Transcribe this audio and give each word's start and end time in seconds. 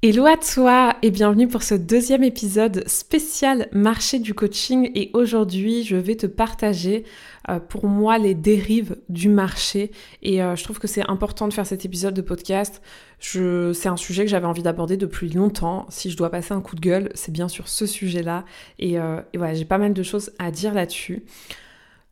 Hello 0.00 0.26
à 0.26 0.36
toi 0.36 0.94
et 1.02 1.10
bienvenue 1.10 1.48
pour 1.48 1.64
ce 1.64 1.74
deuxième 1.74 2.22
épisode 2.22 2.86
spécial 2.86 3.66
marché 3.72 4.20
du 4.20 4.32
coaching 4.32 4.92
et 4.94 5.10
aujourd'hui 5.12 5.82
je 5.82 5.96
vais 5.96 6.14
te 6.14 6.26
partager 6.26 7.02
euh, 7.48 7.58
pour 7.58 7.88
moi 7.88 8.16
les 8.16 8.36
dérives 8.36 8.96
du 9.08 9.28
marché 9.28 9.90
et 10.22 10.40
euh, 10.40 10.54
je 10.54 10.62
trouve 10.62 10.78
que 10.78 10.86
c'est 10.86 11.10
important 11.10 11.48
de 11.48 11.52
faire 11.52 11.66
cet 11.66 11.84
épisode 11.84 12.14
de 12.14 12.22
podcast. 12.22 12.80
C'est 13.18 13.88
un 13.88 13.96
sujet 13.96 14.22
que 14.22 14.30
j'avais 14.30 14.46
envie 14.46 14.62
d'aborder 14.62 14.96
depuis 14.96 15.30
longtemps. 15.30 15.84
Si 15.88 16.12
je 16.12 16.16
dois 16.16 16.30
passer 16.30 16.54
un 16.54 16.60
coup 16.60 16.76
de 16.76 16.80
gueule, 16.80 17.10
c'est 17.14 17.32
bien 17.32 17.48
sur 17.48 17.66
ce 17.66 17.84
sujet-là 17.84 18.44
et, 18.78 19.00
euh, 19.00 19.20
et 19.32 19.38
voilà 19.38 19.54
j'ai 19.54 19.64
pas 19.64 19.78
mal 19.78 19.94
de 19.94 20.02
choses 20.04 20.30
à 20.38 20.52
dire 20.52 20.74
là-dessus. 20.74 21.24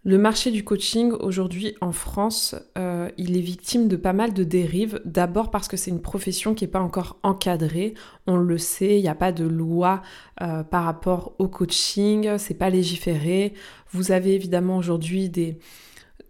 Le 0.06 0.19
marché 0.19 0.52
du 0.52 0.62
coaching 0.62 1.10
aujourd'hui 1.10 1.74
en 1.80 1.91
France, 1.91 2.55
euh, 2.78 3.10
il 3.19 3.37
est 3.37 3.41
victime 3.41 3.88
de 3.88 3.96
pas 3.96 4.12
mal 4.12 4.32
de 4.32 4.45
dérives. 4.45 5.01
D'abord 5.05 5.51
parce 5.51 5.66
que 5.66 5.77
c'est 5.77 5.91
une 5.91 6.01
profession 6.01 6.55
qui 6.55 6.62
n'est 6.62 6.70
pas 6.70 6.79
encore 6.79 7.18
encadrée. 7.24 7.95
On 8.29 8.37
le 8.37 8.57
sait, 8.57 9.01
il 9.01 9.02
n'y 9.02 9.09
a 9.09 9.16
pas 9.16 9.32
de 9.32 9.45
loi 9.45 10.02
euh, 10.43 10.63
par 10.63 10.85
rapport 10.85 11.35
au 11.40 11.48
coaching, 11.48 12.38
c'est 12.38 12.54
pas 12.54 12.71
légiféré. 12.71 13.52
Vous 13.90 14.13
avez 14.13 14.37
évidemment 14.37 14.76
aujourd'hui 14.76 15.29
des, 15.29 15.59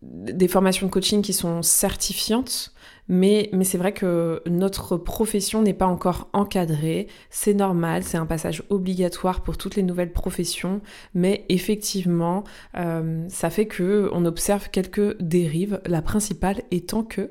des 0.00 0.48
formations 0.48 0.86
de 0.86 0.90
coaching 0.90 1.20
qui 1.20 1.34
sont 1.34 1.60
certifiantes, 1.60 2.72
mais, 3.08 3.50
mais 3.52 3.64
c'est 3.64 3.78
vrai 3.78 3.92
que 3.92 4.42
notre 4.46 4.96
profession 4.96 5.62
n'est 5.62 5.74
pas 5.74 5.86
encore 5.86 6.28
encadrée. 6.32 7.08
C'est 7.30 7.54
normal, 7.54 8.02
c'est 8.02 8.18
un 8.18 8.26
passage 8.26 8.62
obligatoire 8.70 9.42
pour 9.42 9.56
toutes 9.56 9.76
les 9.76 9.82
nouvelles 9.82 10.12
professions, 10.12 10.80
mais 11.14 11.44
effectivement, 11.48 12.44
euh, 12.76 13.24
ça 13.28 13.50
fait 13.50 13.66
que 13.66 14.10
on 14.12 14.24
observe 14.24 14.70
quelques 14.70 15.20
dérives. 15.20 15.80
La 15.86 16.02
principale 16.02 16.62
étant 16.70 17.04
que 17.04 17.30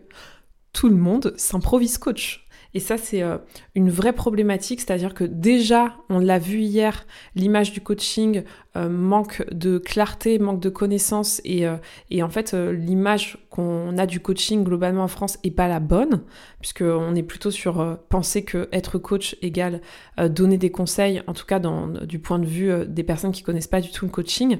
tout 0.73 0.90
le 0.90 0.96
monde 0.96 1.34
s'improvise 1.38 1.98
coach. 1.98 2.45
Et 2.76 2.81
ça, 2.81 2.98
c'est 2.98 3.23
euh, 3.23 3.38
une 3.73 3.90
vraie 3.90 4.12
problématique, 4.12 4.81
c'est-à-dire 4.81 5.14
que 5.14 5.23
déjà, 5.23 5.95
on 6.09 6.20
l'a 6.20 6.40
vu 6.40 6.59
hier, 6.59 7.08
l'image 7.34 7.72
du 7.72 7.80
coaching 7.80 8.44
euh, 8.76 8.90
manque 8.90 9.45
de 9.50 9.78
clarté, 9.78 10.40
manque 10.40 10.59
de 10.59 10.68
connaissances, 10.68 11.40
et, 11.46 11.66
euh, 11.66 11.78
et 12.12 12.22
en 12.22 12.28
fait, 12.28 12.53
l'image 12.53 13.38
qu'on 13.50 13.98
a 13.98 14.06
du 14.06 14.20
coaching 14.20 14.66
globalement 14.66 15.03
en 15.03 15.08
France 15.08 15.40
est 15.46 15.52
pas 15.52 15.70
la 15.70 15.80
bonne, 15.80 16.23
puisqu'on 16.59 17.16
est 17.16 17.23
plutôt 17.23 17.50
sur 17.50 17.98
penser 18.09 18.44
que 18.44 18.68
être 18.73 18.98
coach 18.98 19.38
égale 19.42 19.80
donner 20.18 20.58
des 20.58 20.70
conseils, 20.70 21.22
en 21.28 21.34
tout 21.34 21.46
cas 21.46 21.62
du 22.06 22.20
point 22.20 22.40
de 22.40 22.46
vue 22.46 22.86
des 22.86 23.03
personnes 23.03 23.31
qui 23.31 23.44
connaissent 23.44 23.68
pas 23.68 23.80
du 23.80 23.92
tout 23.92 24.03
le 24.03 24.12
coaching. 24.12 24.58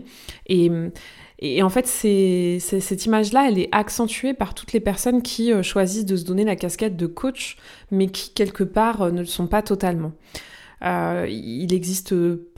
Et 0.48 0.72
et 1.40 1.62
en 1.64 1.70
fait, 1.70 1.86
c'est, 1.88 2.60
cette 2.60 3.06
image-là, 3.06 3.48
elle 3.50 3.60
est 3.60 3.70
accentuée 3.72 4.34
par 4.34 4.54
toutes 4.54 4.72
les 4.72 4.80
personnes 4.80 5.22
qui 5.22 5.52
euh, 5.52 5.64
choisissent 5.64 6.06
de 6.06 6.16
se 6.16 6.24
donner 6.24 6.46
la 6.46 6.56
casquette 6.56 6.96
de 6.96 7.08
coach, 7.08 7.58
mais 7.92 8.08
qui, 8.08 8.34
quelque 8.34 8.64
part, 8.64 9.02
euh, 9.02 9.12
ne 9.12 9.20
le 9.20 9.26
sont 9.26 9.48
pas 9.48 9.62
totalement. 9.62 10.14
Euh, 10.84 11.26
il 11.30 11.74
existe 11.74 12.14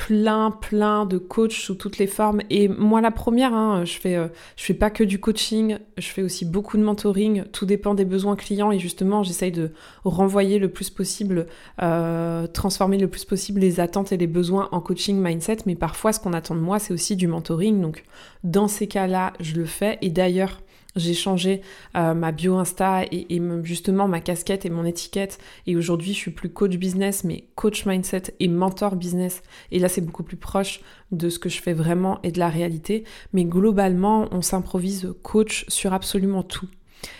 plein, 0.07 0.51
plein 0.51 1.05
de 1.05 1.17
coachs 1.17 1.51
sous 1.51 1.75
toutes 1.75 1.97
les 1.97 2.07
formes. 2.07 2.39
Et 2.49 2.69
moi, 2.69 3.01
la 3.01 3.11
première, 3.11 3.53
hein, 3.53 3.83
je 3.83 3.99
fais, 3.99 4.15
euh, 4.15 4.29
je 4.55 4.63
fais 4.63 4.73
pas 4.73 4.89
que 4.89 5.03
du 5.03 5.19
coaching, 5.19 5.79
je 5.97 6.07
fais 6.07 6.21
aussi 6.21 6.45
beaucoup 6.45 6.77
de 6.77 6.83
mentoring. 6.83 7.43
Tout 7.51 7.65
dépend 7.65 7.93
des 7.93 8.05
besoins 8.05 8.37
clients 8.37 8.71
et 8.71 8.79
justement, 8.79 9.23
j'essaye 9.23 9.51
de 9.51 9.71
renvoyer 10.05 10.59
le 10.59 10.69
plus 10.69 10.89
possible, 10.89 11.47
euh, 11.81 12.47
transformer 12.47 12.97
le 12.97 13.09
plus 13.09 13.25
possible 13.25 13.59
les 13.59 13.81
attentes 13.81 14.13
et 14.13 14.17
les 14.17 14.27
besoins 14.27 14.69
en 14.71 14.79
coaching 14.79 15.21
mindset. 15.21 15.57
Mais 15.65 15.75
parfois, 15.75 16.13
ce 16.13 16.21
qu'on 16.21 16.31
attend 16.31 16.55
de 16.55 16.61
moi, 16.61 16.79
c'est 16.79 16.93
aussi 16.93 17.17
du 17.17 17.27
mentoring. 17.27 17.81
Donc, 17.81 18.05
dans 18.45 18.69
ces 18.69 18.87
cas-là, 18.87 19.33
je 19.41 19.55
le 19.55 19.65
fais. 19.65 19.97
Et 20.01 20.09
d'ailleurs, 20.09 20.61
j'ai 20.97 21.13
changé 21.13 21.61
euh, 21.95 22.13
ma 22.13 22.31
bio 22.31 22.57
Insta 22.57 23.03
et, 23.11 23.41
justement 23.63 24.07
ma 24.07 24.19
casquette 24.19 24.65
et 24.65 24.69
mon 24.69 24.85
étiquette. 24.85 25.39
Et 25.65 25.75
aujourd'hui, 25.75 26.13
je 26.13 26.17
suis 26.17 26.31
plus 26.31 26.49
coach 26.49 26.75
business, 26.77 27.23
mais 27.23 27.45
coach 27.55 27.85
mindset 27.85 28.35
et 28.39 28.47
mentor 28.47 28.95
business. 28.95 29.43
Et 29.71 29.79
là, 29.79 29.89
c'est 29.89 30.01
beaucoup 30.01 30.23
plus 30.23 30.37
proche 30.37 30.81
de 31.11 31.29
ce 31.29 31.39
que 31.39 31.49
je 31.49 31.61
fais 31.61 31.73
vraiment 31.73 32.19
et 32.23 32.31
de 32.31 32.39
la 32.39 32.49
réalité. 32.49 33.03
Mais 33.33 33.45
globalement, 33.45 34.27
on 34.31 34.41
s'improvise 34.41 35.13
coach 35.23 35.65
sur 35.67 35.93
absolument 35.93 36.43
tout. 36.43 36.67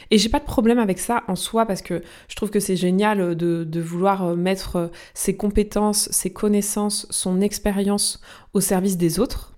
Et 0.09 0.17
j'ai 0.17 0.29
pas 0.29 0.39
de 0.39 0.45
problème 0.45 0.79
avec 0.79 0.99
ça 0.99 1.23
en 1.27 1.35
soi 1.35 1.65
parce 1.65 1.81
que 1.81 2.01
je 2.27 2.35
trouve 2.35 2.49
que 2.49 2.59
c'est 2.59 2.75
génial 2.75 3.35
de, 3.35 3.63
de, 3.63 3.81
vouloir 3.81 4.35
mettre 4.35 4.89
ses 5.13 5.35
compétences, 5.35 6.09
ses 6.11 6.31
connaissances, 6.31 7.05
son 7.09 7.41
expérience 7.41 8.21
au 8.53 8.59
service 8.59 8.97
des 8.97 9.19
autres. 9.19 9.56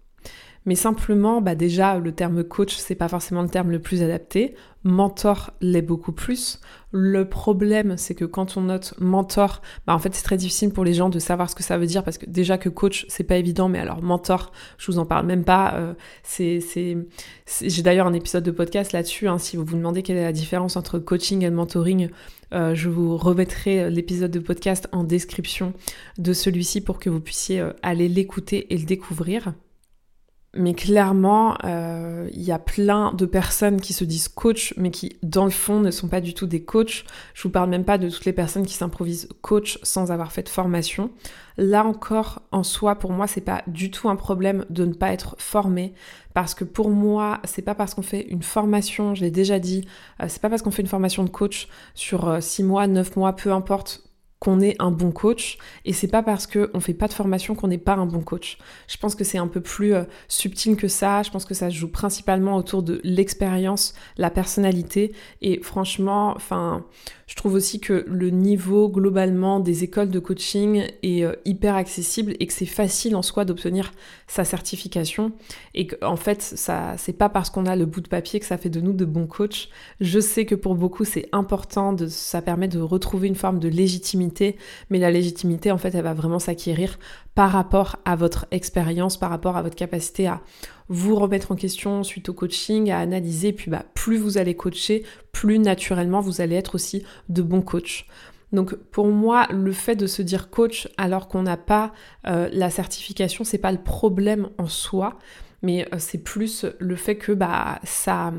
Mais 0.70 0.76
simplement, 0.76 1.42
bah 1.42 1.56
déjà, 1.56 1.98
le 1.98 2.12
terme 2.12 2.44
coach, 2.44 2.76
c'est 2.76 2.94
pas 2.94 3.08
forcément 3.08 3.42
le 3.42 3.50
terme 3.50 3.72
le 3.72 3.80
plus 3.80 4.04
adapté. 4.04 4.54
Mentor 4.84 5.50
l'est 5.62 5.82
beaucoup 5.82 6.12
plus. 6.12 6.60
Le 6.92 7.28
problème, 7.28 7.98
c'est 7.98 8.14
que 8.14 8.24
quand 8.24 8.56
on 8.56 8.62
note 8.62 8.94
mentor, 9.00 9.64
bah 9.88 9.96
en 9.96 9.98
fait, 9.98 10.14
c'est 10.14 10.22
très 10.22 10.38
difficile 10.38 10.70
pour 10.72 10.86
les 10.86 10.94
gens 10.94 11.10
de 11.10 11.18
savoir 11.18 11.50
ce 11.50 11.56
que 11.56 11.64
ça 11.64 11.80
veut 11.80 11.88
dire 11.88 12.04
parce 12.04 12.20
que 12.20 12.28
déjà 12.28 12.60
que 12.60 12.70
coach, 12.70 13.08
c'est 13.10 13.24
pas 13.24 13.38
évident, 13.38 13.68
mais 13.68 13.80
alors 13.80 14.04
mentor, 14.04 14.52
je 14.78 14.92
vous 14.92 15.00
en 15.00 15.08
parle 15.08 15.26
même 15.26 15.44
pas. 15.44 15.74
Euh, 15.74 15.96
c'est, 16.22 16.60
j'ai 17.64 17.82
d'ailleurs 17.82 18.06
un 18.06 18.14
épisode 18.14 18.44
de 18.44 18.52
podcast 18.52 18.92
là-dessus. 18.92 19.28
Hein, 19.28 19.40
si 19.40 19.58
vous 19.58 19.66
vous 19.66 19.76
demandez 19.76 20.04
quelle 20.04 20.18
est 20.18 20.24
la 20.24 20.32
différence 20.32 20.78
entre 20.78 21.00
coaching 21.00 21.44
et 21.44 21.50
mentoring, 21.50 22.10
euh, 22.54 22.76
je 22.76 22.90
vous 22.90 23.18
remettrai 23.18 23.90
l'épisode 23.90 24.30
de 24.30 24.40
podcast 24.40 24.88
en 24.92 25.04
description 25.04 25.74
de 26.20 26.32
celui-ci 26.32 26.82
pour 26.82 27.00
que 27.00 27.10
vous 27.10 27.22
puissiez 27.22 27.60
euh, 27.60 27.74
aller 27.82 28.08
l'écouter 28.08 28.72
et 28.72 28.78
le 28.78 28.86
découvrir. 28.86 29.52
Mais 30.56 30.74
clairement, 30.74 31.56
euh, 31.64 32.28
il 32.34 32.42
y 32.42 32.52
a 32.52 32.58
plein 32.58 33.14
de 33.14 33.28
personnes 33.28 33.80
qui 33.80 33.94
se 33.94 34.04
disent 34.04 34.28
coach, 34.28 34.74
mais 34.78 34.90
qui, 34.90 35.16
dans 35.22 35.46
le 35.46 35.52
fond, 35.52 35.80
ne 35.80 35.92
sont 35.92 36.08
pas 36.08 36.22
du 36.22 36.34
tout 36.34 36.48
des 36.48 36.64
coachs. 36.64 37.06
Je 37.36 37.44
vous 37.44 37.52
parle 37.52 37.70
même 37.70 37.86
pas 37.86 38.00
de 38.00 38.10
toutes 38.10 38.26
les 38.26 38.34
personnes 38.34 38.66
qui 38.66 38.74
s'improvisent 38.74 39.30
coach 39.42 39.78
sans 39.84 40.12
avoir 40.12 40.32
fait 40.32 40.42
de 40.42 40.50
formation. 40.50 41.12
Là 41.58 41.86
encore, 41.86 42.42
en 42.52 42.64
soi, 42.64 42.96
pour 42.96 43.12
moi, 43.12 43.28
c'est 43.28 43.42
pas 43.42 43.62
du 43.68 43.92
tout 43.92 44.10
un 44.10 44.16
problème 44.16 44.66
de 44.72 44.86
ne 44.86 44.94
pas 44.94 45.14
être 45.14 45.36
formé, 45.38 45.94
parce 46.34 46.56
que 46.56 46.64
pour 46.64 46.90
moi, 46.90 47.42
c'est 47.44 47.62
pas 47.62 47.76
parce 47.76 47.94
qu'on 47.94 48.02
fait 48.02 48.22
une 48.22 48.42
formation, 48.42 49.14
je 49.14 49.22
l'ai 49.22 49.32
déjà 49.32 49.60
dit, 49.60 49.88
euh, 50.20 50.26
c'est 50.30 50.42
pas 50.42 50.50
parce 50.50 50.64
qu'on 50.64 50.72
fait 50.72 50.82
une 50.82 50.88
formation 50.88 51.24
de 51.24 51.30
coach 51.30 51.68
sur 51.94 52.42
6 52.42 52.64
euh, 52.64 52.66
mois, 52.66 52.88
9 52.88 53.18
mois, 53.18 53.34
peu 53.34 53.52
importe, 53.52 54.09
qu'on 54.40 54.62
est 54.62 54.76
un 54.80 54.92
bon 54.92 55.12
coach 55.12 55.58
et 55.84 55.92
c'est 55.92 56.08
pas 56.08 56.24
parce 56.24 56.48
que 56.48 56.72
on 56.74 56.80
fait 56.80 56.94
pas 56.94 57.08
de 57.08 57.14
formation 57.14 57.56
qu'on 57.56 57.68
n'est 57.68 57.78
pas 57.78 57.96
un 57.96 58.06
bon 58.06 58.22
coach. 58.22 58.58
Je 58.88 58.96
pense 58.98 59.16
que 59.16 59.26
c'est 59.26 59.38
un 59.38 59.48
peu 59.48 59.60
plus 59.60 59.94
euh, 59.94 60.04
subtil 60.30 60.78
que 60.78 60.88
ça, 60.88 61.24
je 61.24 61.30
pense 61.30 61.46
que 61.46 61.54
ça 61.54 61.70
se 61.70 61.76
joue 61.76 61.92
principalement 61.92 62.56
autour 62.56 62.82
de 62.82 63.02
l'expérience, 63.04 63.94
la 64.18 64.30
personnalité 64.30 65.12
et 65.42 65.62
franchement, 65.62 66.34
enfin 66.36 66.86
je 67.30 67.36
trouve 67.36 67.54
aussi 67.54 67.80
que 67.80 68.06
le 68.08 68.32
niveau 68.32 68.90
globalement 68.90 69.60
des 69.60 69.84
écoles 69.84 70.10
de 70.10 70.18
coaching 70.18 70.88
est 71.04 71.24
euh, 71.24 71.34
hyper 71.46 71.76
accessible 71.76 72.36
et 72.40 72.48
que 72.48 72.54
c'est 72.54 72.66
facile 72.66 73.16
en 73.16 73.22
soi 73.22 73.46
d'obtenir 73.46 73.92
sa 74.26 74.44
certification 74.46 75.32
et 75.76 75.86
qu'en 75.86 76.16
fait, 76.16 76.42
ça 76.42 76.96
c'est 76.98 77.14
pas 77.14 77.30
parce 77.30 77.52
qu'on 77.52 77.68
a 77.68 77.76
le 77.76 77.86
bout 77.86 78.02
de 78.02 78.08
papier 78.08 78.40
que 78.40 78.48
ça 78.48 78.58
fait 78.58 78.72
de 78.72 78.82
nous 78.82 78.94
de 78.94 79.06
bons 79.06 79.28
coachs. 79.28 79.70
Je 80.02 80.20
sais 80.20 80.46
que 80.46 80.56
pour 80.56 80.74
beaucoup, 80.74 81.06
c'est 81.06 81.30
important 81.32 81.94
de 81.94 82.08
ça 82.08 82.42
permet 82.42 82.68
de 82.68 82.80
retrouver 82.80 83.28
une 83.28 83.36
forme 83.36 83.60
de 83.60 83.68
légitimité, 83.68 84.29
mais 84.90 85.00
la 85.00 85.12
légitimité 85.12 85.72
en 85.72 85.78
fait, 85.78 85.96
elle 85.96 86.04
va 86.04 86.14
vraiment 86.14 86.40
s'acquérir 86.40 87.00
par 87.36 87.52
rapport 87.52 87.98
à 88.06 88.16
votre 88.16 88.46
expérience, 88.52 89.18
par 89.18 89.30
rapport 89.30 89.58
à 89.58 89.62
votre 89.62 89.76
capacité 89.76 90.28
à 90.28 90.42
vous 90.90 91.16
remettre 91.16 91.52
en 91.52 91.56
question 91.56 92.04
suite 92.04 92.30
au 92.30 92.34
coaching, 92.34 92.90
à 92.92 93.00
analyser, 93.00 93.54
puis 93.54 93.70
bah, 93.70 93.86
plus 93.94 94.18
vous 94.18 94.38
allez 94.38 94.56
coacher, 94.56 95.04
plus 95.32 95.60
naturellement 95.60 96.20
vous 96.20 96.42
allez 96.42 96.56
être 96.56 96.76
aussi 96.76 97.04
de 97.30 97.42
bons 97.42 97.62
coachs. 97.62 98.06
Donc 98.52 98.76
pour 98.76 99.08
moi, 99.08 99.48
le 99.52 99.72
fait 99.72 99.96
de 99.96 100.08
se 100.08 100.22
dire 100.22 100.50
coach 100.50 100.88
alors 100.98 101.28
qu'on 101.28 101.44
n'a 101.44 101.58
pas 101.58 101.94
euh, 102.28 102.50
la 102.52 102.70
certification, 102.70 103.44
c'est 103.44 103.60
pas 103.60 103.72
le 103.72 103.78
problème 103.78 104.50
en 104.58 104.68
soi, 104.68 105.20
mais 105.62 105.88
euh, 105.94 105.98
c'est 106.00 106.18
plus 106.18 106.66
le 106.80 106.96
fait 106.96 107.16
que 107.16 107.32
bah 107.32 107.80
ça 107.84 108.34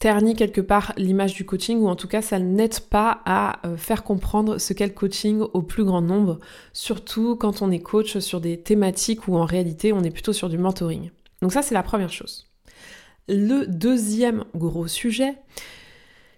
ternit 0.00 0.34
quelque 0.34 0.62
part 0.62 0.92
l'image 0.96 1.34
du 1.34 1.44
coaching 1.44 1.78
ou 1.78 1.88
en 1.88 1.94
tout 1.94 2.08
cas 2.08 2.22
ça 2.22 2.38
n'aide 2.40 2.80
pas 2.80 3.20
à 3.26 3.64
euh, 3.66 3.76
faire 3.76 4.02
comprendre 4.02 4.58
ce 4.58 4.72
qu'est 4.72 4.86
le 4.86 4.92
coaching 4.92 5.42
au 5.52 5.62
plus 5.62 5.84
grand 5.84 6.00
nombre, 6.00 6.40
surtout 6.72 7.36
quand 7.36 7.62
on 7.62 7.70
est 7.70 7.80
coach 7.80 8.18
sur 8.18 8.40
des 8.40 8.58
thématiques 8.58 9.28
où 9.28 9.36
en 9.36 9.44
réalité 9.44 9.92
on 9.92 10.02
est 10.02 10.10
plutôt 10.10 10.32
sur 10.32 10.48
du 10.48 10.58
mentoring. 10.58 11.10
Donc 11.42 11.52
ça 11.52 11.62
c'est 11.62 11.74
la 11.74 11.84
première 11.84 12.12
chose. 12.12 12.48
Le 13.28 13.66
deuxième 13.66 14.44
gros 14.56 14.88
sujet, 14.88 15.34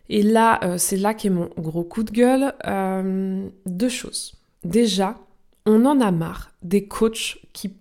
et 0.08 0.22
là 0.22 0.58
euh, 0.64 0.76
c'est 0.76 0.96
là 0.96 1.14
qu'est 1.14 1.30
mon 1.30 1.48
gros 1.56 1.84
coup 1.84 2.02
de 2.02 2.10
gueule, 2.10 2.54
euh, 2.66 3.48
deux 3.64 3.88
choses. 3.88 4.34
Déjà, 4.64 5.18
on 5.66 5.84
en 5.86 6.00
a 6.00 6.10
marre 6.10 6.50
des 6.62 6.86
coachs 6.88 7.38
qui 7.52 7.72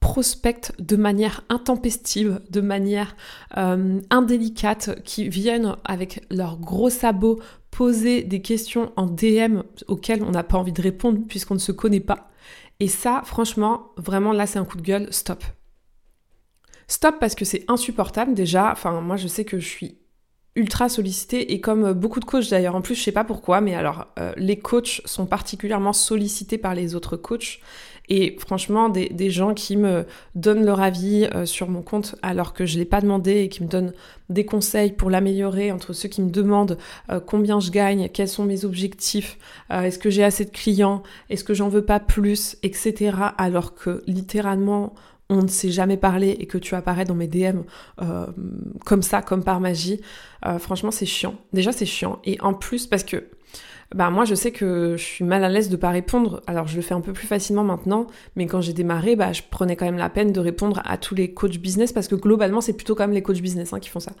prospectent 0.00 0.72
de 0.78 0.96
manière 0.96 1.44
intempestive, 1.48 2.40
de 2.50 2.60
manière 2.60 3.16
euh, 3.56 4.00
indélicate, 4.10 5.02
qui 5.04 5.28
viennent 5.28 5.76
avec 5.84 6.24
leurs 6.30 6.58
gros 6.58 6.90
sabots 6.90 7.38
poser 7.70 8.22
des 8.22 8.42
questions 8.42 8.92
en 8.96 9.06
DM 9.06 9.60
auxquelles 9.86 10.22
on 10.22 10.30
n'a 10.30 10.42
pas 10.42 10.58
envie 10.58 10.72
de 10.72 10.82
répondre 10.82 11.20
puisqu'on 11.28 11.54
ne 11.54 11.60
se 11.60 11.72
connaît 11.72 12.00
pas. 12.00 12.30
Et 12.80 12.88
ça, 12.88 13.22
franchement, 13.24 13.92
vraiment 13.96 14.32
là, 14.32 14.46
c'est 14.46 14.58
un 14.58 14.64
coup 14.64 14.78
de 14.78 14.82
gueule, 14.82 15.12
stop. 15.12 15.44
Stop 16.88 17.16
parce 17.20 17.34
que 17.34 17.44
c'est 17.44 17.64
insupportable 17.68 18.34
déjà. 18.34 18.72
Enfin, 18.72 19.00
moi, 19.00 19.16
je 19.16 19.28
sais 19.28 19.44
que 19.44 19.60
je 19.60 19.68
suis 19.68 19.99
ultra 20.56 20.88
sollicitée 20.88 21.52
et 21.52 21.60
comme 21.60 21.92
beaucoup 21.92 22.20
de 22.20 22.24
coachs 22.24 22.50
d'ailleurs 22.50 22.74
en 22.74 22.82
plus 22.82 22.96
je 22.96 23.02
sais 23.02 23.12
pas 23.12 23.24
pourquoi 23.24 23.60
mais 23.60 23.74
alors 23.74 24.08
euh, 24.18 24.32
les 24.36 24.58
coachs 24.58 25.00
sont 25.04 25.26
particulièrement 25.26 25.92
sollicités 25.92 26.58
par 26.58 26.74
les 26.74 26.94
autres 26.94 27.16
coachs 27.16 27.60
et 28.10 28.36
franchement, 28.40 28.88
des, 28.88 29.30
gens 29.30 29.54
qui 29.54 29.76
me 29.76 30.04
donnent 30.34 30.64
leur 30.64 30.80
avis 30.80 31.28
euh, 31.32 31.46
sur 31.46 31.70
mon 31.70 31.80
compte 31.80 32.16
alors 32.22 32.52
que 32.52 32.66
je 32.66 32.76
l'ai 32.76 32.84
pas 32.84 33.00
demandé 33.00 33.42
et 33.42 33.48
qui 33.48 33.62
me 33.62 33.68
donnent 33.68 33.92
des 34.28 34.44
conseils 34.44 34.90
pour 34.90 35.10
l'améliorer, 35.10 35.70
entre 35.70 35.92
ceux 35.92 36.08
qui 36.08 36.20
me 36.20 36.30
demandent 36.30 36.76
euh, 37.10 37.20
combien 37.20 37.60
je 37.60 37.70
gagne, 37.70 38.08
quels 38.08 38.28
sont 38.28 38.44
mes 38.44 38.64
objectifs, 38.64 39.38
euh, 39.70 39.82
est-ce 39.82 40.00
que 40.00 40.10
j'ai 40.10 40.24
assez 40.24 40.44
de 40.44 40.50
clients, 40.50 41.04
est-ce 41.30 41.44
que 41.44 41.54
j'en 41.54 41.68
veux 41.68 41.84
pas 41.84 42.00
plus, 42.00 42.56
etc. 42.64 43.12
Alors 43.38 43.76
que 43.76 44.02
littéralement, 44.08 44.92
on 45.30 45.42
ne 45.42 45.48
s'est 45.48 45.70
jamais 45.70 45.96
parlé 45.96 46.36
et 46.38 46.46
que 46.46 46.58
tu 46.58 46.74
apparais 46.74 47.06
dans 47.06 47.14
mes 47.14 47.28
DM 47.28 47.60
comme 48.84 49.02
ça, 49.02 49.22
comme 49.22 49.42
par 49.42 49.60
magie, 49.60 50.02
franchement 50.58 50.90
c'est 50.90 51.06
chiant. 51.06 51.36
Déjà 51.54 51.72
c'est 51.72 51.86
chiant. 51.86 52.18
Et 52.24 52.38
en 52.42 52.52
plus 52.52 52.86
parce 52.86 53.04
que 53.04 53.24
bah 53.94 54.08
moi 54.10 54.24
je 54.24 54.36
sais 54.36 54.52
que 54.52 54.96
je 54.96 55.02
suis 55.02 55.24
mal 55.24 55.42
à 55.42 55.48
l'aise 55.48 55.68
de 55.68 55.76
pas 55.76 55.90
répondre. 55.90 56.42
Alors 56.46 56.68
je 56.68 56.76
le 56.76 56.82
fais 56.82 56.94
un 56.94 57.00
peu 57.00 57.12
plus 57.12 57.26
facilement 57.26 57.64
maintenant, 57.64 58.06
mais 58.36 58.46
quand 58.46 58.60
j'ai 58.60 58.72
démarré, 58.72 59.16
bah 59.16 59.32
je 59.32 59.42
prenais 59.50 59.74
quand 59.74 59.84
même 59.84 59.96
la 59.96 60.08
peine 60.08 60.32
de 60.32 60.38
répondre 60.38 60.80
à 60.84 60.96
tous 60.96 61.16
les 61.16 61.34
coachs 61.34 61.58
business 61.58 61.92
parce 61.92 62.06
que 62.06 62.14
globalement 62.14 62.60
c'est 62.60 62.72
plutôt 62.74 62.94
quand 62.94 63.02
même 63.02 63.14
les 63.14 63.22
coachs 63.22 63.40
business 63.40 63.72
hein, 63.72 63.80
qui 63.80 63.88
font 63.88 63.98
ça. 63.98 64.12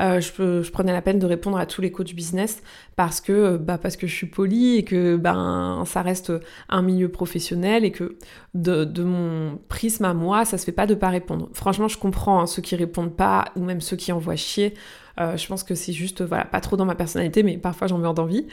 Euh, 0.00 0.20
je, 0.20 0.62
je, 0.62 0.70
prenais 0.72 0.92
la 0.92 1.02
peine 1.02 1.20
de 1.20 1.26
répondre 1.26 1.56
à 1.56 1.66
tous 1.66 1.80
les 1.80 1.92
coachs 1.92 2.14
business 2.14 2.62
parce 2.96 3.20
que 3.20 3.56
bah 3.58 3.78
parce 3.78 3.96
que 3.96 4.08
je 4.08 4.14
suis 4.14 4.26
polie 4.26 4.78
et 4.78 4.84
que 4.84 5.16
ben 5.16 5.84
ça 5.86 6.02
reste 6.02 6.32
un 6.68 6.82
milieu 6.82 7.08
professionnel 7.08 7.84
et 7.84 7.92
que 7.92 8.16
de, 8.54 9.02
mon 9.04 9.58
prisme 9.68 10.04
à 10.04 10.14
moi 10.14 10.44
ça 10.44 10.58
se 10.58 10.64
fait 10.64 10.72
pas 10.72 10.86
de 10.86 10.94
pas 10.94 11.10
répondre. 11.10 11.48
Franchement 11.52 11.86
je 11.86 11.96
comprends 11.96 12.40
hein, 12.40 12.46
ceux 12.46 12.62
qui 12.62 12.74
répondent 12.74 13.14
pas 13.14 13.46
ou 13.54 13.60
même 13.62 13.80
ceux 13.80 13.96
qui 13.96 14.10
envoient 14.10 14.34
chier. 14.34 14.74
Euh, 15.20 15.36
je 15.36 15.46
pense 15.46 15.62
que 15.62 15.74
c'est 15.74 15.92
juste, 15.92 16.22
voilà, 16.22 16.44
pas 16.44 16.60
trop 16.60 16.76
dans 16.76 16.84
ma 16.84 16.94
personnalité, 16.94 17.42
mais 17.42 17.58
parfois 17.58 17.86
j'en 17.86 17.98
meurs 17.98 18.14
d'envie. 18.14 18.46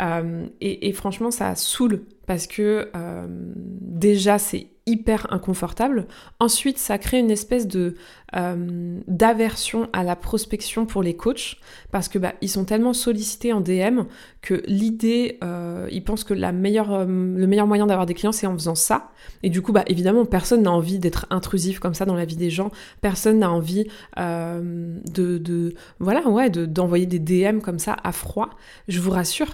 Euh, 0.00 0.46
et, 0.60 0.92
franchement, 0.92 1.30
ça 1.30 1.54
saoule 1.54 2.02
parce 2.26 2.46
que 2.46 2.90
euh, 2.94 3.26
déjà 3.28 4.38
c'est 4.38 4.68
hyper 4.88 5.32
inconfortable. 5.32 6.06
Ensuite, 6.38 6.78
ça 6.78 6.96
crée 6.96 7.18
une 7.18 7.30
espèce 7.32 7.66
euh, 8.36 9.00
d'aversion 9.08 9.88
à 9.92 10.04
la 10.04 10.14
prospection 10.14 10.86
pour 10.86 11.02
les 11.02 11.16
coachs 11.16 11.56
parce 11.90 12.08
que 12.08 12.20
bah, 12.20 12.34
ils 12.40 12.48
sont 12.48 12.64
tellement 12.64 12.92
sollicités 12.92 13.52
en 13.52 13.60
DM 13.60 14.02
que 14.42 14.62
l'idée, 14.66 15.38
euh, 15.42 15.88
ils 15.90 16.04
pensent 16.04 16.22
que 16.22 16.34
le 16.34 16.52
meilleur 16.52 17.66
moyen 17.66 17.86
d'avoir 17.86 18.06
des 18.06 18.14
clients 18.14 18.30
c'est 18.30 18.46
en 18.46 18.54
faisant 18.54 18.76
ça. 18.76 19.10
Et 19.42 19.50
du 19.50 19.60
coup, 19.60 19.72
bah 19.72 19.82
évidemment, 19.88 20.24
personne 20.24 20.62
n'a 20.62 20.72
envie 20.72 21.00
d'être 21.00 21.26
intrusif 21.30 21.80
comme 21.80 21.94
ça 21.94 22.04
dans 22.04 22.14
la 22.14 22.24
vie 22.24 22.36
des 22.36 22.50
gens. 22.50 22.70
Personne 23.00 23.40
n'a 23.40 23.50
envie 23.50 23.88
de, 24.16 25.02
de, 25.38 25.74
voilà, 25.98 26.28
ouais, 26.28 26.48
d'envoyer 26.48 27.06
des 27.06 27.18
DM 27.18 27.58
comme 27.58 27.80
ça 27.80 27.96
à 28.04 28.12
froid. 28.12 28.50
Je 28.86 29.00
vous 29.00 29.10
rassure. 29.10 29.48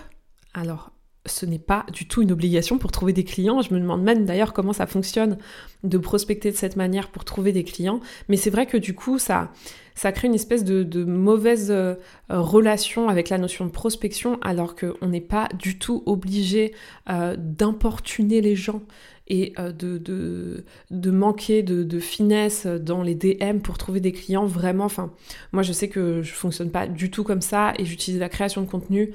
Alors, 0.52 0.90
ce 1.26 1.46
n'est 1.46 1.58
pas 1.58 1.86
du 1.92 2.08
tout 2.08 2.22
une 2.22 2.32
obligation 2.32 2.78
pour 2.78 2.90
trouver 2.90 3.12
des 3.12 3.24
clients. 3.24 3.62
Je 3.62 3.72
me 3.72 3.80
demande 3.80 4.02
même 4.02 4.24
d'ailleurs 4.24 4.52
comment 4.52 4.72
ça 4.72 4.86
fonctionne 4.86 5.38
de 5.84 5.98
prospecter 5.98 6.50
de 6.50 6.56
cette 6.56 6.76
manière 6.76 7.08
pour 7.08 7.24
trouver 7.24 7.52
des 7.52 7.64
clients. 7.64 8.00
Mais 8.28 8.36
c'est 8.36 8.50
vrai 8.50 8.66
que 8.66 8.76
du 8.76 8.94
coup, 8.94 9.18
ça, 9.18 9.52
ça 9.94 10.12
crée 10.12 10.28
une 10.28 10.34
espèce 10.34 10.64
de, 10.64 11.04
mauvaise 11.04 11.70
euh, 11.70 11.94
relation 12.28 13.08
avec 13.08 13.28
la 13.28 13.38
notion 13.38 13.66
de 13.66 13.70
prospection 13.70 14.38
alors 14.42 14.74
qu'on 14.76 15.06
n'est 15.06 15.20
pas 15.20 15.48
du 15.58 15.78
tout 15.78 16.02
obligé 16.06 16.74
euh, 17.10 17.36
d'importuner 17.38 18.40
les 18.40 18.56
gens 18.56 18.82
et 19.28 19.52
euh, 19.58 19.70
de, 19.70 19.98
de, 19.98 20.64
de, 20.90 21.10
manquer 21.10 21.62
de, 21.62 21.84
de, 21.84 22.00
finesse 22.00 22.66
dans 22.66 23.02
les 23.02 23.14
DM 23.14 23.58
pour 23.62 23.78
trouver 23.78 24.00
des 24.00 24.10
clients 24.12 24.46
vraiment. 24.46 24.84
Enfin, 24.84 25.12
moi 25.52 25.62
je 25.62 25.72
sais 25.72 25.88
que 25.88 26.22
je 26.22 26.32
fonctionne 26.32 26.70
pas 26.70 26.86
du 26.86 27.10
tout 27.10 27.22
comme 27.22 27.40
ça 27.40 27.72
et 27.78 27.84
j'utilise 27.84 28.18
la 28.18 28.28
création 28.28 28.62
de 28.62 28.66
contenu 28.66 29.12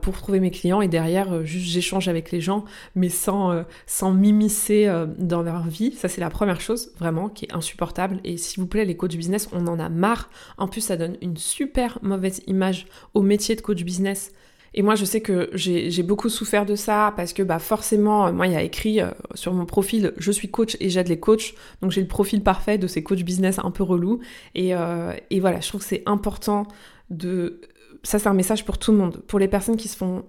pour 0.00 0.16
trouver 0.16 0.38
mes 0.38 0.50
clients 0.52 0.80
et 0.80 0.88
derrière 0.88 1.44
juste 1.44 1.66
j'échange 1.66 2.08
avec 2.08 2.30
les 2.30 2.40
gens 2.40 2.64
mais 2.94 3.08
sans, 3.08 3.64
sans 3.86 4.12
m'immiscer 4.12 4.90
dans 5.18 5.42
leur 5.42 5.66
vie. 5.66 5.92
Ça 5.92 6.08
c'est 6.08 6.20
la 6.20 6.30
première 6.30 6.60
chose 6.60 6.92
vraiment 6.98 7.28
qui 7.28 7.46
est 7.46 7.52
insupportable 7.52 8.20
et 8.24 8.36
s'il 8.36 8.60
vous 8.60 8.68
plaît 8.68 8.84
les 8.84 8.96
coachs 8.96 9.16
business 9.16 9.48
on 9.52 9.66
en 9.66 9.80
a 9.80 9.88
marre. 9.88 10.17
En 10.56 10.68
plus 10.68 10.80
ça 10.80 10.96
donne 10.96 11.16
une 11.22 11.36
super 11.36 11.98
mauvaise 12.02 12.42
image 12.46 12.86
au 13.14 13.22
métier 13.22 13.56
de 13.56 13.60
coach 13.60 13.82
business 13.82 14.32
et 14.74 14.82
moi, 14.82 14.94
je 14.94 15.04
sais 15.04 15.20
que 15.20 15.50
j'ai 15.54 16.02
beaucoup 16.02 16.28
souffert 16.28 16.66
de 16.66 16.76
ça 16.76 17.12
parce 17.16 17.32
que 17.32 17.42
bah, 17.42 17.58
forcément, 17.58 18.32
moi, 18.32 18.46
il 18.46 18.52
y 18.52 18.56
a 18.56 18.62
écrit 18.62 19.00
euh, 19.00 19.10
sur 19.34 19.52
mon 19.52 19.66
profil, 19.66 20.12
je 20.18 20.30
suis 20.30 20.50
coach 20.50 20.76
et 20.80 20.90
j'aide 20.90 21.08
les 21.08 21.18
coachs. 21.18 21.54
Donc 21.80 21.90
j'ai 21.90 22.00
le 22.00 22.06
profil 22.06 22.42
parfait 22.42 22.78
de 22.78 22.86
ces 22.86 23.02
coachs 23.02 23.22
business 23.22 23.58
un 23.58 23.70
peu 23.70 23.82
relous. 23.82 24.20
Et, 24.54 24.74
euh, 24.74 25.12
et 25.30 25.40
voilà, 25.40 25.60
je 25.60 25.68
trouve 25.68 25.80
que 25.80 25.86
c'est 25.86 26.02
important 26.06 26.66
de... 27.10 27.60
Ça, 28.02 28.18
c'est 28.18 28.28
un 28.28 28.34
message 28.34 28.64
pour 28.64 28.78
tout 28.78 28.92
le 28.92 28.98
monde. 28.98 29.22
Pour 29.26 29.38
les 29.38 29.48
personnes 29.48 29.76
qui 29.76 29.88
se 29.88 29.96
font 29.96 30.24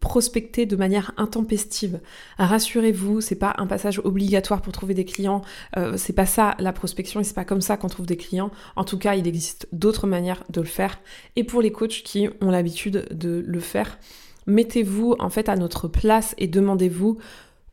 prospecter 0.00 0.66
de 0.66 0.76
manière 0.76 1.12
intempestive. 1.16 2.00
Rassurez-vous, 2.38 3.20
c'est 3.20 3.34
pas 3.34 3.54
un 3.58 3.66
passage 3.66 4.00
obligatoire 4.04 4.60
pour 4.60 4.72
trouver 4.72 4.94
des 4.94 5.04
clients, 5.04 5.42
euh, 5.76 5.96
c'est 5.96 6.12
pas 6.12 6.26
ça 6.26 6.56
la 6.58 6.72
prospection 6.72 7.20
et 7.20 7.24
c'est 7.24 7.34
pas 7.34 7.44
comme 7.44 7.60
ça 7.60 7.76
qu'on 7.76 7.88
trouve 7.88 8.06
des 8.06 8.16
clients. 8.16 8.50
En 8.76 8.84
tout 8.84 8.98
cas, 8.98 9.14
il 9.14 9.26
existe 9.26 9.66
d'autres 9.72 10.06
manières 10.06 10.44
de 10.50 10.60
le 10.60 10.66
faire. 10.66 11.00
Et 11.36 11.44
pour 11.44 11.62
les 11.62 11.72
coachs 11.72 12.02
qui 12.04 12.28
ont 12.40 12.50
l'habitude 12.50 13.06
de 13.10 13.42
le 13.46 13.60
faire, 13.60 13.98
mettez-vous 14.46 15.16
en 15.18 15.30
fait 15.30 15.48
à 15.48 15.56
notre 15.56 15.88
place 15.88 16.34
et 16.38 16.48
demandez-vous 16.48 17.18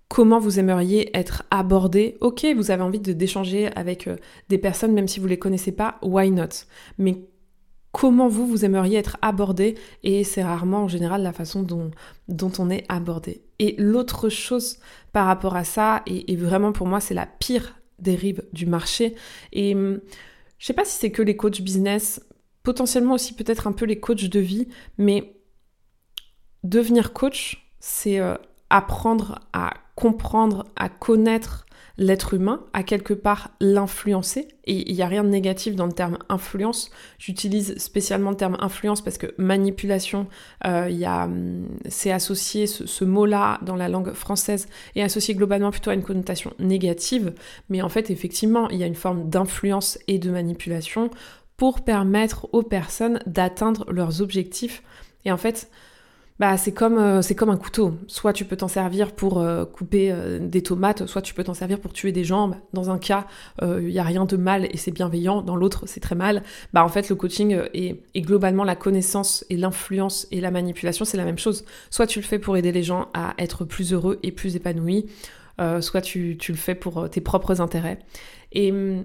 comment 0.08 0.40
vous 0.40 0.60
aimeriez 0.60 1.16
être 1.18 1.44
abordé. 1.52 2.18
Ok, 2.20 2.46
vous 2.56 2.70
avez 2.70 2.84
envie 2.84 3.00
d'échanger 3.00 3.70
avec 3.76 4.08
euh, 4.08 4.18
des 4.50 4.58
personnes 4.58 4.94
même 4.94 5.08
si 5.08 5.20
vous 5.20 5.28
les 5.28 5.40
connaissez 5.40 5.72
pas, 5.72 6.00
why 6.02 6.32
not? 6.32 6.66
Mais 6.98 7.18
comment 7.92 8.28
vous, 8.28 8.48
vous 8.48 8.66
aimeriez 8.66 8.98
être 8.98 9.18
abordé 9.22 9.76
et 10.04 10.24
c'est 10.24 10.44
rarement 10.44 10.84
en 10.84 10.88
général 10.88 11.24
la 11.24 11.34
façon 11.34 11.64
dont, 11.64 11.92
on 12.60 12.70
est 12.70 12.86
abordé. 12.90 13.44
Et 13.60 13.76
l'autre 13.78 14.30
chose 14.30 14.78
par 15.12 15.26
rapport 15.26 15.56
à 15.56 15.64
ça, 15.64 16.04
et, 16.06 16.36
vraiment 16.36 16.72
pour 16.72 16.88
moi 16.88 17.00
c'est 17.00 17.14
la 17.14 17.26
pire 17.26 17.76
dérive 18.00 18.44
du 18.54 18.66
marché, 18.66 19.16
et 19.52 19.76
hum, 19.76 20.00
je 20.58 20.66
sais 20.66 20.74
pas 20.74 20.86
si 20.86 20.98
c'est 20.98 21.12
que 21.12 21.22
les 21.22 21.36
coachs 21.36 21.62
business, 21.62 22.22
potentiellement 22.64 23.16
aussi 23.16 23.34
peut-être 23.34 23.68
un 23.68 23.72
peu 23.72 23.86
les 23.86 24.00
coachs 24.00 24.26
de 24.26 24.40
vie, 24.40 24.68
mais 24.98 25.36
devenir 26.64 27.14
coach, 27.14 27.72
c'est 27.80 28.20
euh, 28.20 28.36
apprendre 28.70 29.40
à 29.54 29.74
comprendre, 29.96 30.66
à 30.76 30.90
connaître 30.90 31.66
l'être 31.98 32.34
humain 32.34 32.66
a 32.74 32.84
quelque 32.84 33.14
part 33.14 33.52
l'influencer. 33.60 34.48
Et 34.66 34.90
il 34.90 34.96
n'y 34.96 35.02
a 35.02 35.08
rien 35.08 35.24
de 35.24 35.30
négatif 35.30 35.76
dans 35.76 35.86
le 35.86 35.92
terme 35.92 36.18
influence. 36.30 36.92
J'utilise 37.18 37.78
spécialement 37.78 38.30
le 38.30 38.36
terme 38.36 38.58
influence 38.60 39.02
parce 39.02 39.18
que 39.18 39.34
manipulation, 39.38 40.28
euh, 40.66 40.90
hum, 41.06 41.68
c'est 41.90 42.12
associé, 42.12 42.68
ce, 42.68 43.04
mot-là 43.04 43.60
dans 43.64 43.76
la 43.76 43.90
langue 43.90 44.14
française 44.14 44.68
est 44.96 45.02
associé 45.02 45.36
globalement 45.36 45.72
plutôt 45.72 45.90
à 45.90 45.94
une 45.94 46.04
connotation 46.04 46.54
négative. 46.60 47.34
Mais 47.70 47.82
en 47.82 47.90
fait, 47.90 48.10
effectivement, 48.10 48.70
il 48.70 48.78
y 48.78 48.84
a 48.84 48.88
une 48.88 48.96
forme 48.96 49.30
d'influence 49.30 49.98
et 50.08 50.20
de 50.20 50.32
manipulation 50.32 51.10
pour 51.58 51.82
permettre 51.84 52.48
aux 52.54 52.64
personnes 52.64 53.20
d'atteindre 53.26 53.86
leurs 53.92 54.22
objectifs. 54.22 54.84
Et 55.26 55.32
en 55.32 55.38
fait, 55.38 55.70
bah, 56.42 56.58
c'est 56.58 56.72
comme, 56.72 56.98
euh, 56.98 57.22
c'est 57.22 57.36
comme 57.36 57.52
un 57.52 57.56
couteau. 57.56 57.94
Soit 58.08 58.34
tu 58.34 58.46
peux 58.46 58.58
t'en 58.58 58.68
servir 58.68 59.12
pour 59.12 59.40
euh, 59.40 59.64
couper 59.64 60.12
euh, 60.12 60.40
des 60.40 60.64
tomates, 60.64 61.06
soit 61.06 61.22
tu 61.22 61.36
peux 61.36 61.44
t'en 61.44 61.54
servir 61.54 61.80
pour 61.80 61.94
tuer 61.94 62.12
des 62.12 62.24
jambes. 62.24 62.56
Dans 62.74 62.90
un 62.90 62.98
cas, 62.98 63.28
il 63.62 63.86
n'y 63.86 64.00
a 64.00 64.04
rien 64.04 64.26
de 64.26 64.38
mal 64.38 64.66
et 64.66 64.78
c'est 64.78 64.90
bienveillant. 64.90 65.44
Dans 65.44 65.56
l'autre, 65.56 65.84
c'est 65.86 66.00
très 66.00 66.16
mal. 66.16 66.42
Bah, 66.74 66.84
en 66.84 66.90
fait, 66.90 67.10
le 67.10 67.16
coaching 67.16 67.62
et, 67.76 68.02
globalement 68.22 68.64
la 68.64 68.76
connaissance 68.76 69.46
et 69.52 69.56
l'influence 69.56 70.26
et 70.32 70.42
la 70.42 70.50
manipulation, 70.50 71.06
c'est 71.06 71.16
la 71.16 71.26
même 71.26 71.38
chose. 71.38 71.64
Soit 71.92 72.08
tu 72.08 72.20
le 72.20 72.26
fais 72.26 72.40
pour 72.40 72.58
aider 72.58 72.72
les 72.72 72.82
gens 72.82 73.10
à 73.14 73.36
être 73.38 73.64
plus 73.64 73.94
heureux 73.94 74.18
et 74.24 74.32
plus 74.32 74.56
épanouis, 74.56 75.06
soit 75.80 76.02
tu, 76.02 76.38
tu, 76.40 76.54
le 76.54 76.58
fais 76.58 76.74
pour 76.74 77.08
tes 77.08 77.22
propres 77.22 77.62
intérêts. 77.62 78.00
Et 78.52 78.72
hum, 78.72 79.04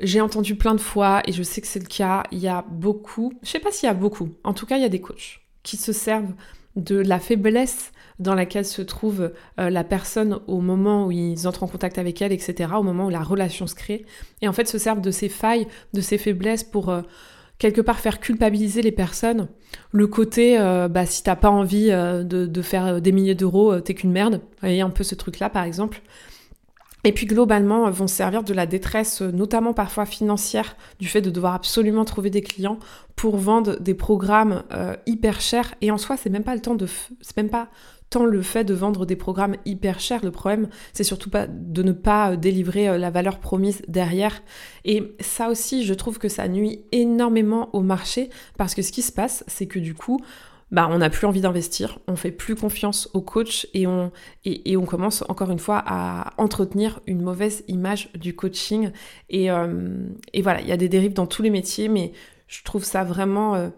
j'ai 0.00 0.22
entendu 0.22 0.54
plein 0.54 0.74
de 0.74 0.80
fois, 0.80 1.20
et 1.26 1.32
je 1.32 1.42
sais 1.42 1.60
que 1.60 1.66
c'est 1.66 1.80
le 1.80 1.88
cas, 1.88 2.22
il 2.30 2.38
y 2.38 2.48
a 2.48 2.64
beaucoup, 2.70 3.34
je 3.42 3.50
sais 3.50 3.60
pas 3.60 3.70
s'il 3.70 3.86
y 3.86 3.90
a 3.90 3.94
beaucoup, 3.94 4.30
en 4.44 4.54
tout 4.54 4.64
cas 4.64 4.78
il 4.78 4.82
y 4.82 4.86
a 4.86 4.88
des 4.88 5.02
coachs 5.02 5.40
qui 5.62 5.76
se 5.76 5.92
servent 5.92 6.32
de 6.76 6.96
la 6.96 7.18
faiblesse 7.18 7.92
dans 8.18 8.34
laquelle 8.34 8.66
se 8.66 8.82
trouve 8.82 9.32
euh, 9.58 9.70
la 9.70 9.82
personne 9.82 10.40
au 10.46 10.60
moment 10.60 11.06
où 11.06 11.10
ils 11.10 11.48
entrent 11.48 11.62
en 11.62 11.68
contact 11.68 11.98
avec 11.98 12.20
elle, 12.20 12.32
etc., 12.32 12.70
au 12.76 12.82
moment 12.82 13.06
où 13.06 13.10
la 13.10 13.22
relation 13.22 13.66
se 13.66 13.74
crée, 13.74 14.04
et 14.42 14.48
en 14.48 14.52
fait 14.52 14.68
se 14.68 14.78
servent 14.78 15.00
de 15.00 15.10
ces 15.10 15.28
failles, 15.28 15.66
de 15.94 16.00
ces 16.00 16.18
faiblesses 16.18 16.62
pour 16.62 16.90
euh, 16.90 17.00
quelque 17.60 17.80
part 17.80 18.00
faire 18.00 18.18
culpabiliser 18.18 18.82
les 18.82 18.90
personnes. 18.90 19.48
Le 19.92 20.06
côté, 20.06 20.58
euh, 20.58 20.88
bah, 20.88 21.06
si 21.06 21.22
t'as 21.22 21.36
pas 21.36 21.50
envie 21.50 21.90
euh, 21.90 22.24
de, 22.24 22.62
faire 22.62 23.00
des 23.00 23.12
milliers 23.12 23.34
d'euros, 23.36 23.78
t'es 23.80 23.94
qu'une 23.94 24.10
merde. 24.10 24.34
Vous 24.34 24.58
voyez 24.60 24.80
un 24.80 24.90
peu 24.90 25.04
ce 25.04 25.14
truc-là, 25.14 25.48
par 25.50 25.64
exemple. 25.64 26.02
Et 27.04 27.12
puis 27.12 27.26
globalement, 27.26 27.90
vont 27.90 28.06
servir 28.06 28.42
de 28.42 28.52
la 28.52 28.66
détresse, 28.66 29.22
notamment 29.22 29.72
parfois 29.72 30.04
financière, 30.04 30.76
du 30.98 31.08
fait 31.08 31.22
de 31.22 31.30
devoir 31.30 31.54
absolument 31.54 32.04
trouver 32.04 32.30
des 32.30 32.42
clients 32.42 32.78
pour 33.16 33.36
vendre 33.36 33.78
des 33.80 33.94
programmes 33.94 34.64
hyper 35.06 35.40
chers. 35.40 35.74
Et 35.80 35.90
en 35.90 35.98
soi, 35.98 36.16
c'est 36.16 36.30
même 36.30 36.44
pas 36.44 36.54
le 36.54 36.60
temps 36.60 36.74
de, 36.74 36.86
c'est 37.20 37.36
même 37.36 37.48
pas 37.48 37.68
tant 38.10 38.24
le 38.24 38.42
fait 38.42 38.64
de 38.64 38.74
vendre 38.74 39.06
des 39.06 39.16
programmes 39.16 39.56
hyper 39.64 40.00
chers. 40.00 40.24
Le 40.24 40.32
problème, 40.32 40.68
c'est 40.92 41.04
surtout 41.04 41.30
pas 41.30 41.46
de 41.46 41.82
ne 41.82 41.92
pas 41.92 42.32
euh, 42.32 42.36
délivrer 42.36 42.88
euh, 42.88 42.98
la 42.98 43.10
valeur 43.10 43.38
promise 43.38 43.82
derrière. 43.86 44.42
Et 44.84 45.14
ça 45.20 45.48
aussi, 45.48 45.84
je 45.84 45.94
trouve 45.94 46.18
que 46.18 46.28
ça 46.28 46.48
nuit 46.48 46.82
énormément 46.90 47.70
au 47.72 47.80
marché 47.80 48.28
parce 48.58 48.74
que 48.74 48.82
ce 48.82 48.90
qui 48.90 49.02
se 49.02 49.12
passe, 49.12 49.44
c'est 49.46 49.66
que 49.66 49.78
du 49.78 49.94
coup, 49.94 50.20
bah, 50.70 50.88
on 50.90 50.98
n'a 50.98 51.10
plus 51.10 51.26
envie 51.26 51.40
d'investir, 51.40 51.98
on 52.06 52.16
fait 52.16 52.30
plus 52.30 52.54
confiance 52.54 53.08
au 53.12 53.20
coach 53.20 53.66
et 53.74 53.86
on, 53.86 54.12
commence 54.86 55.24
encore 55.28 55.50
une 55.50 55.58
fois 55.58 55.82
à 55.86 56.32
entretenir 56.38 57.00
une 57.06 57.22
mauvaise 57.22 57.64
image 57.68 58.10
du 58.14 58.34
coaching. 58.34 58.90
Et, 59.28 59.50
euh, 59.50 60.06
et 60.32 60.42
voilà, 60.42 60.60
il 60.60 60.68
y 60.68 60.72
a 60.72 60.76
des 60.76 60.88
dérives 60.88 61.12
dans 61.12 61.26
tous 61.26 61.42
les 61.42 61.50
métiers, 61.50 61.88
mais 61.88 62.12
je 62.46 62.62
trouve 62.62 62.84
ça 62.84 63.04
vraiment 63.04 63.70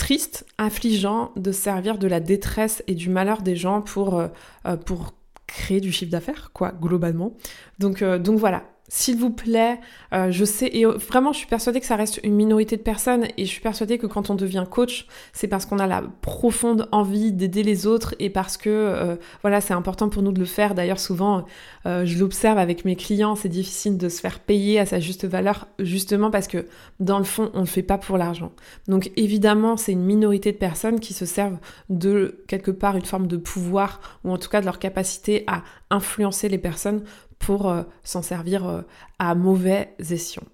triste, 0.00 0.46
affligeant 0.56 1.30
de 1.36 1.52
servir 1.52 1.98
de 1.98 2.08
la 2.08 2.20
détresse 2.20 2.82
et 2.86 2.94
du 2.94 3.10
malheur 3.10 3.42
des 3.42 3.54
gens 3.54 3.82
pour, 3.82 4.18
euh, 4.18 4.28
euh, 4.66 4.76
pour 4.76 5.12
créer 5.46 5.80
du 5.80 5.92
chiffre 5.92 6.10
d'affaires, 6.10 6.52
quoi, 6.54 6.72
globalement. 6.72 7.36
Donc, 7.78 8.00
euh, 8.00 8.18
donc 8.18 8.38
voilà, 8.38 8.64
s'il 8.92 9.16
vous 9.16 9.30
plaît, 9.30 9.78
euh, 10.12 10.32
je 10.32 10.44
sais, 10.44 10.68
et 10.72 10.84
euh, 10.84 10.96
vraiment, 10.96 11.32
je 11.32 11.38
suis 11.38 11.46
persuadée 11.46 11.78
que 11.78 11.86
ça 11.86 11.94
reste 11.94 12.18
une 12.24 12.34
minorité 12.34 12.76
de 12.76 12.82
personnes, 12.82 13.28
et 13.38 13.44
je 13.44 13.50
suis 13.50 13.60
persuadée 13.60 13.98
que 13.98 14.08
quand 14.08 14.30
on 14.30 14.34
devient 14.34 14.64
coach, 14.68 15.06
c'est 15.32 15.46
parce 15.46 15.64
qu'on 15.64 15.78
a 15.78 15.86
la 15.86 16.02
profonde 16.22 16.88
envie 16.90 17.30
d'aider 17.30 17.62
les 17.62 17.86
autres, 17.86 18.16
et 18.18 18.30
parce 18.30 18.56
que, 18.56 18.68
euh, 18.68 19.14
voilà, 19.42 19.60
c'est 19.60 19.74
important 19.74 20.08
pour 20.08 20.24
nous 20.24 20.32
de 20.32 20.40
le 20.40 20.44
faire. 20.44 20.74
D'ailleurs, 20.74 20.98
souvent, 20.98 21.46
je 21.84 22.18
l'observe 22.18 22.58
avec 22.58 22.84
mes 22.84 22.96
clients, 22.96 23.36
c'est 23.36 23.48
difficile 23.48 23.96
de 23.96 24.08
se 24.08 24.20
faire 24.20 24.40
payer 24.40 24.80
à 24.80 24.86
sa 24.86 24.98
juste 24.98 25.24
valeur, 25.24 25.68
justement 25.78 26.32
parce 26.32 26.48
que, 26.48 26.66
dans 26.98 27.18
le 27.18 27.24
fond, 27.24 27.50
on 27.54 27.60
ne 27.60 27.64
le 27.64 27.70
fait 27.70 27.84
pas 27.84 27.96
pour 27.96 28.18
l'argent. 28.18 28.50
Donc, 28.88 29.12
évidemment, 29.16 29.76
c'est 29.76 29.92
une 29.92 30.04
minorité 30.04 30.50
de 30.50 30.58
personnes 30.58 30.98
qui 30.98 31.14
se 31.14 31.26
servent 31.26 31.58
de, 31.90 32.42
quelque 32.48 32.72
part, 32.72 32.96
une 32.96 33.04
forme 33.04 33.28
de 33.28 33.36
pouvoir, 33.36 34.00
ou 34.24 34.32
en 34.32 34.36
tout 34.36 34.48
cas 34.48 34.60
de 34.60 34.66
leur 34.66 34.80
capacité 34.80 35.44
à 35.46 35.62
influencer 35.90 36.48
les 36.48 36.58
personnes 36.58 37.04
pour 37.40 37.68
euh, 37.68 37.82
s'en 38.04 38.22
servir 38.22 38.68
euh, 38.68 38.82
à 39.18 39.34
mauvais 39.34 39.94
escient. 39.98 40.44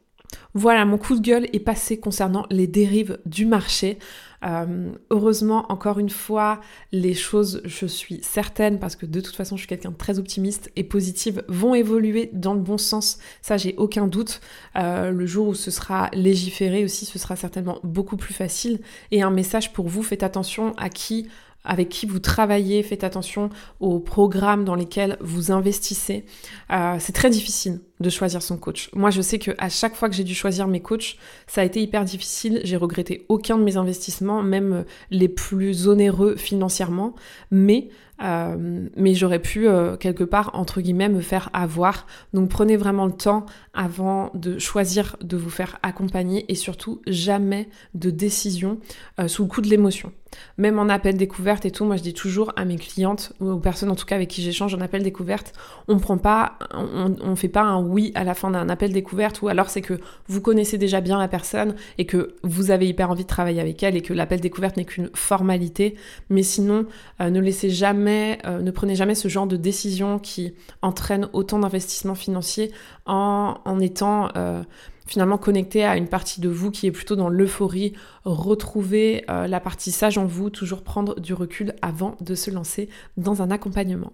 Voilà, 0.55 0.85
mon 0.85 0.99
coup 0.99 1.15
de 1.17 1.21
gueule 1.21 1.47
est 1.53 1.61
passé 1.61 2.01
concernant 2.01 2.47
les 2.51 2.67
dérives 2.67 3.19
du 3.27 3.45
marché. 3.45 3.99
Euh, 4.45 4.91
heureusement, 5.11 5.71
encore 5.71 5.99
une 5.99 6.11
fois, 6.11 6.61
les 6.93 7.15
choses, 7.15 7.63
je 7.65 7.87
suis 7.87 8.21
certaine, 8.23 8.79
parce 8.79 8.97
que 8.97 9.07
de 9.07 9.21
toute 9.21 9.37
façon, 9.37 9.57
je 9.57 9.61
suis 9.61 9.69
quelqu'un 9.69 9.91
de 9.91 9.97
très 9.97 10.19
optimiste 10.19 10.71
et 10.77 10.85
positive, 10.85 11.45
vont 11.49 11.75
évoluer 11.75 12.31
dans 12.33 12.55
le 12.55 12.61
bon 12.61 12.79
sens. 12.79 13.19
Ça, 13.41 13.57
j'ai 13.57 13.75
aucun 13.77 14.09
doute. 14.09 14.41
le 14.75 15.27
jour 15.27 15.49
où 15.49 15.55
ce 15.55 15.71
sera 15.71 16.11
légiféré 16.13 16.85
aussi, 16.85 17.07
ce 17.07 17.19
sera 17.19 17.37
certainement 17.37 17.79
beaucoup 17.83 18.17
plus 18.17 18.35
facile. 18.35 18.81
Et 19.11 19.23
un 19.23 19.31
message 19.31 19.73
pour 19.73 19.89
vous, 19.89 20.03
faites 20.03 20.23
attention 20.23 20.75
à 20.77 20.91
qui 20.91 21.29
avec 21.67 21.89
qui 21.89 22.07
vous 22.07 22.19
travaillez, 22.19 22.83
faites 22.83 23.05
attention 23.05 23.51
aux 23.81 23.99
programmes 23.99 24.65
dans 24.65 24.75
lesquels 24.75 25.17
vous 25.21 25.53
investissez. 25.53 26.25
Euh, 26.71 26.97
c'est 26.99 27.13
très 27.13 27.31
difficile 27.31 27.81
de 28.01 28.11
choisir 28.11 28.43
son 28.43 28.57
coach. 28.59 28.91
Moi, 28.95 29.11
je 29.11 29.23
sais 29.23 29.39
que 29.39 29.53
à 29.59 29.69
chaque 29.69 29.95
fois 29.95 30.09
que 30.09 30.15
j'ai 30.15 30.25
dû 30.25 30.35
choisir 30.35 30.67
mes 30.69 30.81
coachs, 30.81 31.17
ça 31.47 31.63
a 31.63 31.65
été 31.65 31.81
hyper 31.81 32.05
difficile. 32.05 32.61
J'ai 32.65 32.77
regretté 32.77 33.25
aucun 33.29 33.59
de 33.59 33.63
mes 33.63 33.77
investissements, 33.77 34.43
même 34.43 34.85
les 35.11 35.29
plus 35.29 35.89
onéreux 35.89 36.37
financièrement, 36.37 37.15
mais 37.51 37.89
euh, 38.23 38.89
mais 38.97 39.13
j'aurais 39.13 39.41
pu 39.41 39.69
euh, 39.69 39.99
quelque 39.99 40.25
part 40.25 40.51
entre 40.55 40.81
guillemets 40.81 41.11
me 41.11 41.21
faire 41.21 41.51
avoir. 41.53 42.07
Donc 42.33 42.49
prenez 42.49 42.79
vraiment 42.79 43.05
le 43.05 43.13
temps 43.13 43.45
avant 43.75 44.31
de 44.33 44.59
choisir 44.59 45.17
de 45.21 45.37
vous 45.37 45.51
faire 45.51 45.79
accompagner 45.83 46.51
et 46.51 46.55
surtout 46.55 47.03
jamais 47.07 47.69
de 47.93 48.09
décision 48.09 48.79
sous 49.27 49.43
le 49.43 49.49
coup 49.51 49.61
de 49.61 49.69
l'émotion. 49.69 50.13
Même 50.59 50.79
en 50.79 50.89
appel 50.89 51.17
découverte 51.17 51.65
et 51.65 51.71
tout, 51.71 51.85
moi 51.85 51.97
je 51.97 52.03
dis 52.03 52.15
toujours 52.15 52.53
à 52.57 52.65
mes 52.65 52.77
clientes, 52.77 53.33
ou 53.41 53.51
aux 53.51 53.59
personnes 53.59 53.91
en 53.91 53.95
tout 53.95 54.07
cas 54.07 54.17
avec 54.17 54.29
qui 54.29 54.43
j'échange 54.43 54.75
en 54.75 54.81
appel 54.81 55.03
découverte, 55.03 55.53
on 55.89 55.99
prend 55.99 56.19
pas, 56.19 56.59
on, 56.73 57.15
on 57.21 57.37
fait 57.37 57.49
pas 57.49 57.63
un 57.63 57.83
oui 57.87 58.13
à 58.15 58.25
la 58.25 58.35
fin 58.35 58.51
d'un 58.51 58.69
appel 58.69 58.93
découverte, 58.93 59.43
ou 59.43 59.49
alors 59.49 59.71
c'est 59.71 59.83
que 59.83 59.99
vous 60.29 60.41
connaissez 60.41 60.79
déjà 60.79 61.01
bien 61.01 61.19
la 61.19 61.29
personne 61.29 61.75
et 61.99 62.07
que 62.07 62.35
vous 62.43 62.71
avez 62.71 62.87
hyper 62.89 63.11
envie 63.11 63.23
de 63.23 63.29
travailler 63.29 63.61
avec 63.61 63.83
elle 63.83 63.97
et 63.97 64.03
que 64.03 64.13
l'appel 64.13 64.41
découverte 64.41 64.77
n'est 64.77 64.85
qu'une 64.85 65.11
formalité. 65.15 65.97
Mais 66.31 66.43
sinon, 66.43 66.87
euh, 67.21 67.31
ne 67.31 67.41
laissez 67.41 67.71
jamais, 67.71 68.39
euh, 68.47 68.61
ne 68.61 68.71
prenez 68.71 68.95
jamais 68.95 69.15
ce 69.15 69.29
genre 69.29 69.47
de 69.47 69.57
décision 69.57 70.19
qui 70.19 70.55
entraîne 70.83 71.29
autant 71.33 71.59
d'investissements 71.59 72.15
financiers 72.15 72.73
en, 73.07 73.55
étant 73.81 74.31
euh, 74.37 74.63
finalement 75.07 75.39
connecté 75.39 75.85
à 75.85 75.97
une 75.97 76.09
partie 76.09 76.41
de 76.41 76.49
vous 76.49 76.71
qui 76.71 76.87
est 76.87 76.93
plutôt 76.93 77.17
dans 77.17 77.29
l'euphorie, 77.29 77.93
retrouver 78.25 79.25
la 79.29 79.61
partie 79.61 79.93
sage 79.93 80.19
en 80.19 80.27
vous, 80.27 80.51
toujours 80.51 80.83
prendre 80.83 81.21
du 81.21 81.33
recul 81.35 81.75
avant 81.83 82.17
de 82.21 82.35
se 82.35 82.51
lancer 82.51 82.89
dans 83.17 83.43
un 83.43 83.53
accompagnement. 83.53 84.13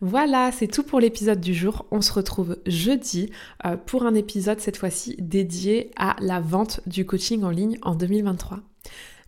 Voilà, 0.00 0.50
c'est 0.52 0.68
tout 0.68 0.82
pour 0.82 1.00
l'épisode 1.00 1.40
du 1.40 1.54
jour. 1.54 1.86
On 1.90 2.00
se 2.00 2.12
retrouve 2.12 2.56
jeudi 2.66 3.30
euh, 3.66 3.76
pour 3.76 4.04
un 4.04 4.14
épisode 4.14 4.60
cette 4.60 4.76
fois-ci 4.76 5.16
dédié 5.18 5.90
à 5.96 6.16
la 6.20 6.40
vente 6.40 6.80
du 6.86 7.04
coaching 7.04 7.42
en 7.42 7.50
ligne 7.50 7.78
en 7.82 7.94
2023. 7.94 8.60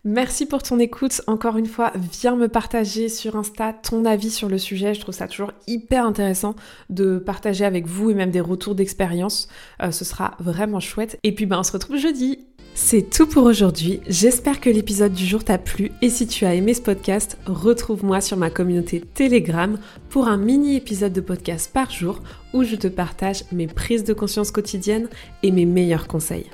Merci 0.03 0.47
pour 0.47 0.63
ton 0.63 0.79
écoute. 0.79 1.21
Encore 1.27 1.57
une 1.57 1.67
fois, 1.67 1.93
viens 1.95 2.35
me 2.35 2.47
partager 2.47 3.07
sur 3.07 3.35
Insta 3.35 3.71
ton 3.71 4.03
avis 4.05 4.31
sur 4.31 4.49
le 4.49 4.57
sujet. 4.57 4.95
Je 4.95 5.01
trouve 5.01 5.13
ça 5.13 5.27
toujours 5.27 5.51
hyper 5.67 6.05
intéressant 6.07 6.55
de 6.89 7.19
partager 7.19 7.65
avec 7.65 7.85
vous 7.85 8.09
et 8.09 8.15
même 8.15 8.31
des 8.31 8.41
retours 8.41 8.73
d'expérience. 8.73 9.47
Euh, 9.83 9.91
ce 9.91 10.03
sera 10.03 10.35
vraiment 10.39 10.79
chouette. 10.79 11.19
Et 11.21 11.35
puis 11.35 11.45
ben 11.45 11.59
on 11.59 11.63
se 11.63 11.71
retrouve 11.71 11.97
jeudi. 11.97 12.39
C'est 12.73 13.09
tout 13.09 13.27
pour 13.27 13.43
aujourd'hui. 13.43 13.99
J'espère 14.07 14.61
que 14.61 14.69
l'épisode 14.69 15.13
du 15.13 15.25
jour 15.25 15.43
t'a 15.43 15.57
plu 15.57 15.91
et 16.01 16.09
si 16.09 16.25
tu 16.25 16.45
as 16.45 16.55
aimé 16.55 16.73
ce 16.73 16.81
podcast, 16.81 17.37
retrouve-moi 17.45 18.21
sur 18.21 18.37
ma 18.37 18.49
communauté 18.49 19.01
Telegram 19.01 19.77
pour 20.09 20.27
un 20.27 20.37
mini 20.37 20.77
épisode 20.77 21.13
de 21.13 21.21
podcast 21.21 21.69
par 21.73 21.91
jour 21.91 22.21
où 22.53 22.63
je 22.63 22.75
te 22.75 22.87
partage 22.87 23.43
mes 23.51 23.67
prises 23.67 24.05
de 24.05 24.13
conscience 24.13 24.51
quotidiennes 24.51 25.09
et 25.43 25.51
mes 25.51 25.65
meilleurs 25.65 26.07
conseils. 26.07 26.49